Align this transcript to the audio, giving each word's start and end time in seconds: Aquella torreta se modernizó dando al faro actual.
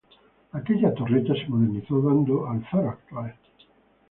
Aquella 0.59 0.91
torreta 0.99 1.35
se 1.35 1.45
modernizó 1.47 2.01
dando 2.01 2.47
al 2.49 2.65
faro 2.65 2.89
actual. 2.89 3.35